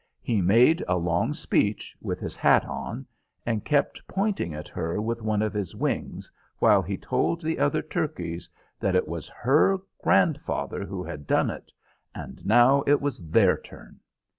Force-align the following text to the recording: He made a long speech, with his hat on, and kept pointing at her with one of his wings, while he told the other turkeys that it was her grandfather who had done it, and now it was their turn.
He 0.23 0.41
made 0.41 0.83
a 0.87 0.97
long 0.97 1.31
speech, 1.35 1.95
with 2.01 2.19
his 2.21 2.35
hat 2.35 2.65
on, 2.65 3.05
and 3.45 3.63
kept 3.63 4.01
pointing 4.07 4.51
at 4.55 4.67
her 4.67 4.99
with 4.99 5.21
one 5.21 5.43
of 5.43 5.53
his 5.53 5.75
wings, 5.75 6.31
while 6.57 6.81
he 6.81 6.97
told 6.97 7.39
the 7.41 7.59
other 7.59 7.83
turkeys 7.83 8.49
that 8.79 8.95
it 8.95 9.07
was 9.07 9.29
her 9.29 9.77
grandfather 10.01 10.85
who 10.85 11.03
had 11.03 11.27
done 11.27 11.51
it, 11.51 11.71
and 12.15 12.43
now 12.43 12.81
it 12.87 12.99
was 12.99 13.29
their 13.29 13.55
turn. 13.59 13.99